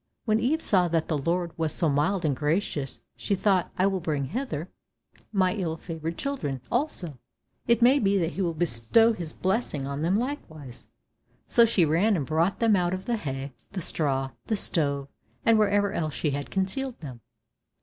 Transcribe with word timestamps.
When 0.25 0.39
Eve 0.39 0.63
saw 0.63 0.87
that 0.87 1.09
the 1.09 1.17
Lord 1.19 1.51
was 1.59 1.73
so 1.73 1.87
mild 1.87 2.25
and 2.25 2.35
gracious, 2.35 3.01
she 3.15 3.35
thought, 3.35 3.69
"I 3.77 3.85
will 3.85 3.99
bring 3.99 4.25
hither 4.25 4.67
my 5.31 5.53
ill 5.53 5.77
favoured 5.77 6.17
children 6.17 6.59
also, 6.71 7.19
it 7.67 7.83
may 7.83 7.99
be 7.99 8.17
that 8.17 8.31
he 8.31 8.41
will 8.41 8.55
bestow 8.55 9.13
his 9.13 9.31
blessing 9.31 9.85
on 9.85 10.01
them 10.01 10.17
likewise." 10.17 10.87
So 11.45 11.65
she 11.65 11.85
ran 11.85 12.17
and 12.17 12.25
brought 12.25 12.57
them 12.57 12.75
out 12.75 12.95
of 12.95 13.05
the 13.05 13.17
hay, 13.17 13.51
the 13.73 13.81
straw, 13.83 14.31
the 14.47 14.55
stove, 14.57 15.07
and 15.45 15.59
wherever 15.59 15.93
else 15.93 16.15
she 16.15 16.31
had 16.31 16.49
concealed 16.49 16.97
them. 17.01 17.21